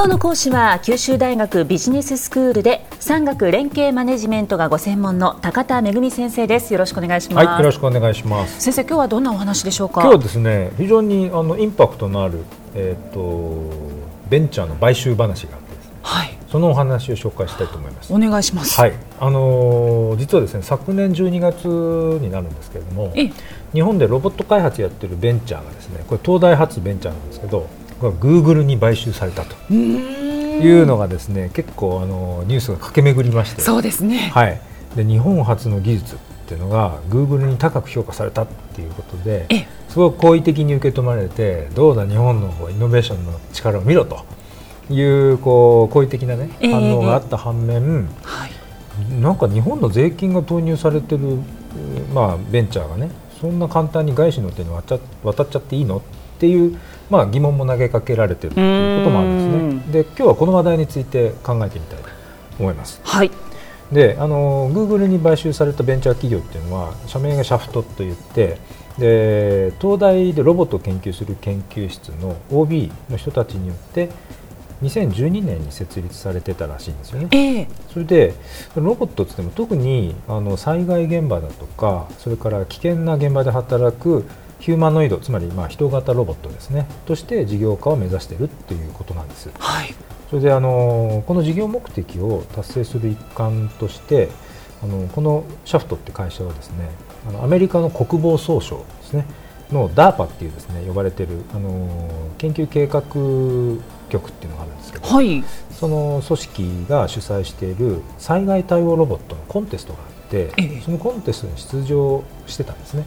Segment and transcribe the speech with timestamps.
[0.00, 6.72] 今日の講師は九州大学ビジネススクールで産学連携マネジメントがご専門の高田恵先生です。
[6.72, 8.62] よろしくお願いします、はい、よろしくお願いします。
[8.62, 10.00] 先生今日はどんなお話でしょうか？
[10.00, 12.38] 今日はですね非常にあのインパクトのある
[12.74, 13.70] えっ、ー、と
[14.30, 15.70] ベンチャーの買収話があって
[16.00, 18.10] はい、そのお話を紹介したいと思います。
[18.10, 18.80] お願いします。
[18.80, 21.66] はい、あのー、実はですね昨年12月
[22.22, 23.12] になるんですけれども、
[23.74, 27.68] 日本でロボット開発やってるベンチャーがですねこれ東大発ベンチャーなんですけど、
[28.00, 34.30] これグーグルに買収されたというのがですね結構あのニュースが駆け巡りまして、そうですね。
[34.32, 34.60] はい。
[34.96, 39.46] で日本初の技術っていうのがグーグルに高く評価されたっていうことで、
[39.88, 44.24] すごく好意的に受け止められて、どうだ日本のイノベーションの力を見ろと。
[44.92, 48.50] いうこう好意的な、ね、反応があった反面、えーはい、
[49.20, 51.38] なんか日本の税金が投入されてる、
[52.12, 56.02] まあ、ベンチャーがねそんな簡単に外資の手に渡っちゃっていいの
[56.40, 56.78] っていう、
[57.10, 60.04] まあ、疑問も投げかけられてるということもあるんですね。
[60.04, 62.08] で今日はこの話題について考えてみたいと
[62.58, 62.98] 思います。
[63.04, 63.30] はい
[63.92, 68.56] であの Google に買収されたベンチャー企業っていうのは社名がシャフトといって
[68.98, 74.10] で東大でロボットを研究する研究室の OB の人たちによって
[74.82, 77.28] 2012年に設立されてたらしいんですよね。
[77.32, 78.34] えー、それで
[78.76, 84.24] ロボットってっても特にあの災害現場だとかそれから危険な現場で働く
[84.60, 86.86] ヒューマノイドつまりまあ人型ロボットですね。
[87.06, 89.50] として事業化を目指しているということなんです。
[89.58, 89.94] はい、
[90.28, 94.28] それであのこの事業目的を達成する一環として
[94.82, 96.88] あのこのシャフトって会社はですね
[97.28, 99.24] あのアメリカの国防総省ですね。
[99.72, 102.08] の DARPA っていうですね呼ばれているあの
[102.38, 103.02] 研究計画
[104.08, 113.04] 局っていうのがあるんですけど、はい、その組織が主催している災害対応ロボットのコンテストがあって、ええ、そのコンテストに出場してたんですね。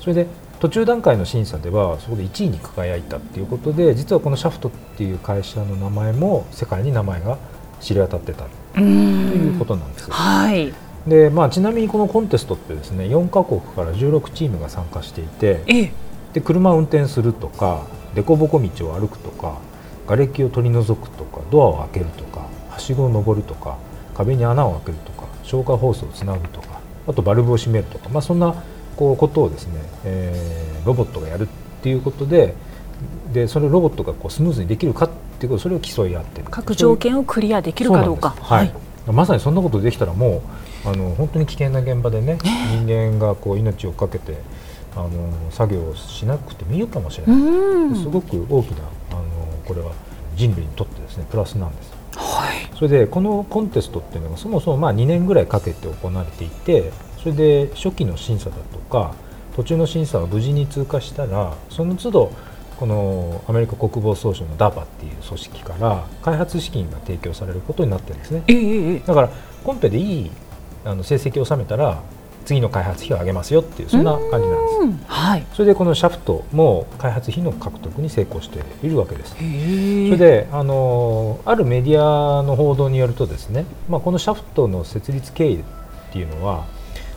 [0.00, 0.26] それで
[0.64, 7.36] 途中段階の審査ではそこで1位に輝いたっていうことで実はこのシャフトっていう会社の名前も世界に名前が
[7.82, 10.10] 知れ渡ってたということなんです。
[10.10, 10.72] はい。
[11.06, 15.92] でまあ、ちなみにこのコンテストってですね4カ国から16チームが参加していて、え
[16.32, 19.58] で車を運転するとか凸凹道を歩くとか
[20.06, 23.76] 瓦礫を取り除くとかドアを開けるとかはしごを登るとか
[24.14, 28.64] 壁に穴を開けるとか消火ホースをつなぐとかあとバルブを閉めるとか、まあ、そんな
[28.94, 31.46] こうことをですね、えー、ロボットがやるっ
[31.82, 32.54] ていうことで
[33.32, 38.36] でそれロボットがこうスムーズにできるかっていうことそれを競い合って各条件をクリアできるかどうか。
[38.40, 38.72] はい、
[39.06, 40.42] まさにそんなことできたらも
[40.84, 42.38] うあの本当に危険な現場でね、
[42.70, 44.38] 人間がこう命を懸けて
[44.94, 45.10] あの
[45.50, 47.96] 作業をしなくてもいいかもしれない。
[47.96, 49.20] すごく大きなあの
[49.66, 49.92] これは
[50.36, 51.92] 人類にとってですねプラスなんです。
[52.16, 56.92] はい、それでこのコンテストっていうのがそもそもまあ2年ぐらいかけて行われていて
[57.24, 59.14] それで初期の審査だとか
[59.56, 62.32] 途中の審査を無事に通過したらその都度
[62.76, 69.30] このアメリカ国防総省の DAPA っていう組織から開発資金が提供されることになってるんですね、えー、だから
[69.64, 70.30] コンペでいい
[70.84, 72.02] あの成績を収めたら
[72.44, 79.34] 次の開発費を上げますよっていうそんな感じなんです、はい、それでこのシャフトも開発費の獲得に成功しているわけです。
[79.34, 85.64] それであのあるメディアの報道によるとですね、まあ、このシャフトの設立経緯っ
[86.12, 86.66] ていうのは、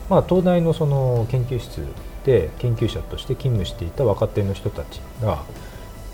[0.08, 1.84] まあ、東大のその研究室
[2.24, 5.44] で研究者として勤務していた若手の人たちが、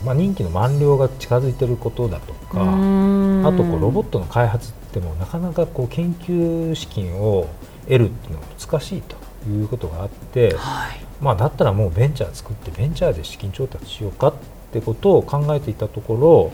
[0.03, 7.47] まあ、任期の満了が近づいていることだとかあとこうロボットの開発ってもなかなかこう研究資金を
[7.83, 9.15] 得るっていうのは難しいと
[9.49, 14.33] いうことがあって、はい、まあ、だったらもうベンチャー作ってベンチャーで資金調達しようかっ
[14.71, 16.51] てことを考えていたところ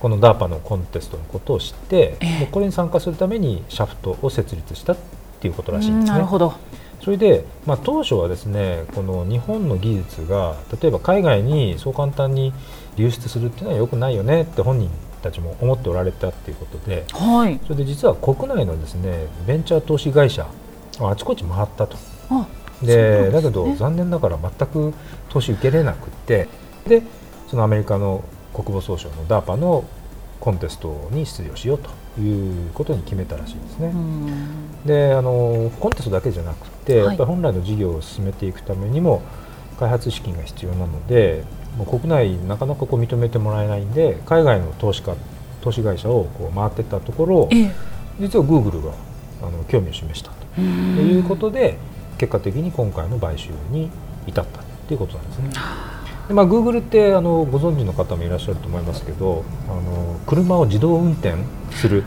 [0.00, 4.94] この DARPA のコンテストのことを知って、えー、これに参加するためにシャフトを設立した
[5.36, 6.12] っていうことらしいんですね。
[6.12, 6.54] なるほど
[7.02, 12.52] それで、まあ、当初はですねこの日本の技術が例えば海外にそう簡単に
[12.96, 14.90] 流出するっていうのはよくないよねって本人
[15.22, 20.48] たちも思っておられたっていうことで、はい、それで実は国内のですねベンチャー投資会社
[21.00, 21.96] あちこち回ったと。
[22.82, 24.92] で、ね、だけど残念ながら全く
[25.28, 26.48] 投資受けれなくて
[26.86, 27.02] で
[27.48, 29.84] そのアメリカの国防総省の DARPA の
[30.40, 31.90] コンテストに出場しようと
[32.20, 33.92] いうことに決めたらしいですね。
[34.84, 39.22] であのコンテストだけじゃなくて、はい、やっぱり本来の事業を進めていくためにも
[39.78, 41.44] 開発資金が必要なので
[41.76, 45.14] もう国内なかなかこう認めてもらえないんで海外の投資家
[45.60, 47.72] 投資会社をこう回っていったところ、ええ、
[48.20, 48.92] 実はグーグルが
[49.42, 50.60] あの興味を示したと。
[50.60, 51.76] いうことで
[52.16, 53.90] 結果的に今回の買収に
[54.26, 55.95] 至ったということなんですね。
[56.28, 61.34] でまあ、グーグルってあのご存知の方もいらっしゃると思いますけどあの車を自動運転
[61.70, 62.02] する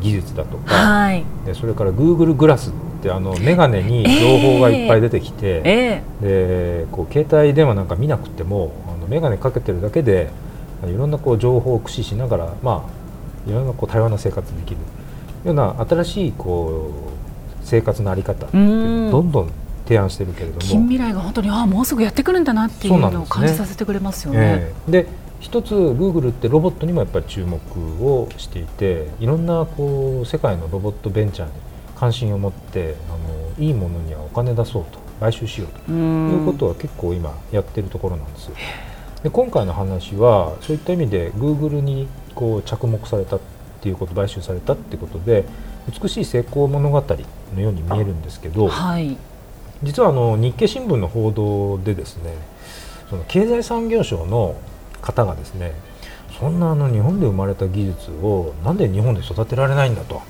[0.00, 2.72] 技術だとか、はい、でそれからグーグルグラスっ
[3.02, 10.30] てあの眼鏡に情報がいっぱい出てきて、えー、でこう携帯電話なんか見なくてもあの眼鏡かけてるだけで
[10.84, 12.88] いろんなこう情報を駆使しながら、ま
[13.46, 14.76] あ、いろんなこう多様な生活できる
[15.44, 19.50] ような新しいこう生活の在り方ってどんどん
[19.92, 24.72] 提案してるけれども近未来が本当にあもうすぐやってくるんだなっていうのを感じさせてくれますよね。
[24.88, 27.60] で、ねえー、一つグーグルってロボットにもやっぱり注目
[28.02, 31.52] をしていていろんなこう世界のロボットベンチャーに
[31.96, 38.50] 関心を持ってあのいいものにはお金出そうと買収しようということは結構今やってるところなんです。
[39.22, 43.40] で今回の話はそういった意味でグーグルにこう着目されたっ
[43.80, 45.44] ていうこと買収されたっていうことで
[46.02, 47.04] 美しい成功物語
[47.54, 49.16] のように見えるんですけど、はい、
[49.82, 52.34] 実はあの日経新聞の報道でですね
[53.10, 54.56] その経済産業省の
[55.00, 55.72] 方がですね
[56.38, 60.22] そんなあの日本で生まれた技術をなんで日本で育てられないんだと。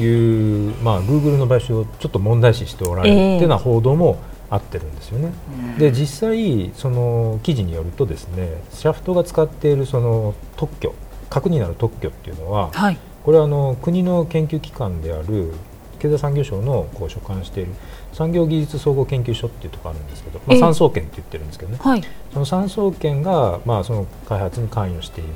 [0.00, 4.18] いうまあ、グーグルの買収をちょっと問題視しておられるっていうような報道も
[4.50, 5.32] 合ってるんですよね。
[5.78, 10.94] で実際その記事によるとですねシャフトが使っているその特許
[11.28, 15.52] 核になる特許っていうのは、はい、これはあの国の研究機関である
[15.98, 17.72] 経済産業省のこう所管している
[18.12, 22.02] 産業技術総合研究所っていうところあるんですけど、まあ、産総研って言ってるんですけどね、はい、
[22.32, 25.30] その産総研がまあその開発に関与している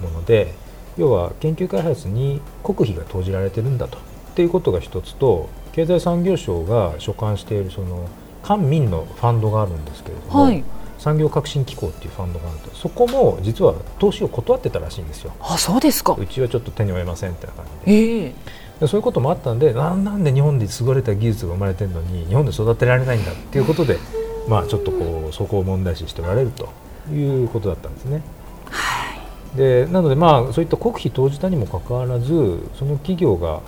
[0.00, 0.54] もので
[0.96, 3.98] 要は研究開発に国費が投じられてるんだと。
[4.32, 8.08] っていうことが一つと経済産業省が所管しているその
[8.42, 10.64] 官民のファンドがあるんですけれども、はい、
[10.98, 15.32] 産業革新機構っていうファンドがあるとそこも実は投資を断ってたらしいんですよ。
[15.40, 16.16] あそうですか。
[16.18, 17.92] うちはちょっと手に負えませんってな感じで。
[17.92, 18.32] えー
[18.71, 23.98] でそういうこともあったんでなんで日本で優れた技術が生まれてるのに日本で育てられないんだっていうことで、
[24.48, 26.68] まあ、ちょっとこうそこを問題視しておられると
[27.12, 28.22] いうことだったんですね。
[28.70, 29.14] は
[29.54, 32.26] い、でなので、まあ、そういった国費投じたにもかかわらず
[32.78, 33.60] その企業が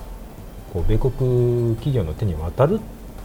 [0.73, 2.81] こう米国企業の手に渡るっ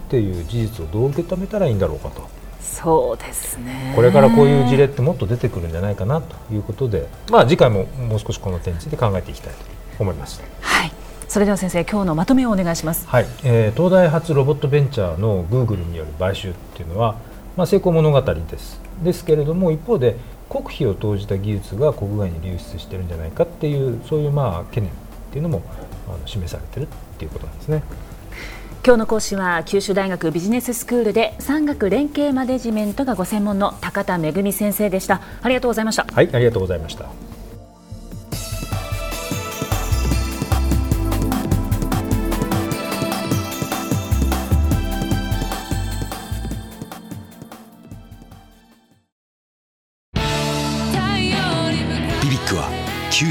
[0.09, 2.27] ていう事実をどう受け止めたらいいんだろうかと。
[2.61, 9.59] そうですねこれからこういう事例ってもっと出てくるんじゃないかなということで、まあ、次回ももう少しこの点について考えていきたいと
[9.99, 10.41] 思います。
[10.61, 10.98] はい
[11.29, 13.25] それでは先生今日のまとめをお願いします、はい。
[13.43, 17.17] えー、東大発ロボットベンチャーのグーグルによる買収っていうのは、
[17.55, 18.81] まあ、成功物語です。
[19.03, 20.17] ですけれども一方で
[20.49, 24.93] 国費を投じた技術が国外に流出してるんじゃないかっていうそういうまあ懸念っ
[25.31, 25.61] ていうのも
[26.07, 26.87] あの示されてるっ
[27.19, 27.83] ていうことなんですね。
[28.83, 35.21] 今日の講師は九州大学ビジネススクールで産学連携マネジメントがご専門の高田恵先生でした。
[35.43, 36.07] ありがとうございました。
[36.11, 37.28] はいありがとうございました